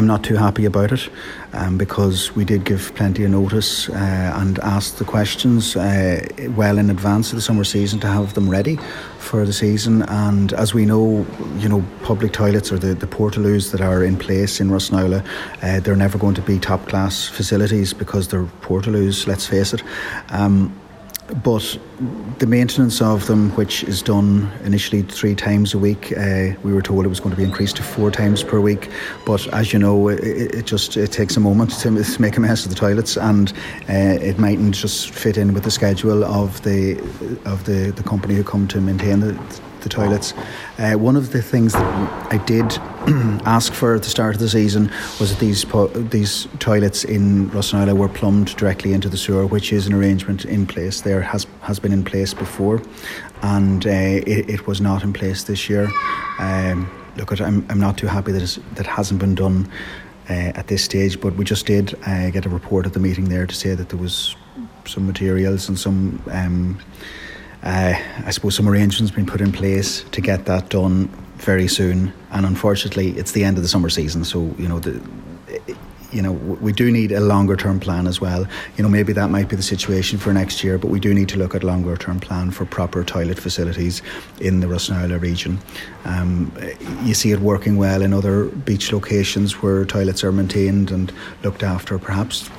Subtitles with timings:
[0.00, 1.10] I'm not too happy about it
[1.52, 6.26] um, because we did give plenty of notice uh, and asked the questions uh,
[6.56, 8.78] well in advance of the summer season to have them ready
[9.18, 10.00] for the season.
[10.04, 11.26] And as we know,
[11.58, 15.22] you know, public toilets or the, the portaloos that are in place in Rossnowlagh,
[15.62, 19.82] uh, they're never going to be top class facilities because they're portaloos, let's face it.
[20.30, 20.74] Um,
[21.42, 21.78] but
[22.38, 26.82] the maintenance of them, which is done initially three times a week, uh, we were
[26.82, 28.90] told it was going to be increased to four times per week.
[29.26, 31.90] But as you know, it, it just it takes a moment to
[32.20, 33.52] make a mess of the toilets, and
[33.88, 36.98] uh, it mightn't just fit in with the schedule of the
[37.44, 40.34] of the, the company who come to maintain the the toilets.
[40.78, 42.64] Uh, one of the things that I did
[43.46, 47.50] ask for at the start of the season was that these po- these toilets in
[47.50, 51.00] Rossnowlagh were plumbed directly into the sewer, which is an arrangement in place.
[51.00, 52.82] There has has been in place before,
[53.42, 55.88] and uh, it, it, was not in place this year.
[56.38, 59.70] Um, look, I'm I'm not too happy that that hasn't been done.
[60.28, 63.28] Uh, at this stage, but we just did uh, get a report at the meeting
[63.28, 64.36] there to say that there was
[64.86, 66.78] some materials and some um,
[67.62, 67.94] uh,
[68.24, 72.12] I suppose some arrangements have been put in place to get that done very soon.
[72.30, 75.00] And unfortunately, it's the end of the summer season, so you know the.
[76.12, 78.44] You know, we do need a longer term plan as well.
[78.76, 81.28] You know, maybe that might be the situation for next year, but we do need
[81.28, 84.02] to look at longer term plan for proper toilet facilities
[84.40, 85.60] in the Rossnowlagh region.
[86.04, 86.52] Um,
[87.04, 91.12] you see it working well in other beach locations where toilets are maintained and
[91.44, 92.50] looked after, perhaps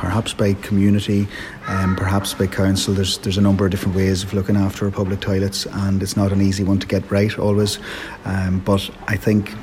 [0.00, 1.28] perhaps by community,
[1.68, 2.94] um, perhaps by council.
[2.94, 6.32] There's there's a number of different ways of looking after public toilets, and it's not
[6.32, 7.78] an easy one to get right always.
[8.24, 9.54] Um, but I think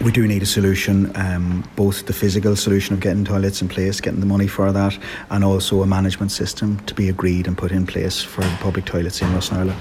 [0.00, 4.00] we do need a solution, um, both the physical solution of getting toilets in place,
[4.00, 4.96] getting the money for that,
[5.30, 9.20] and also a management system to be agreed and put in place for public toilets
[9.20, 9.76] in Rossnowlagh.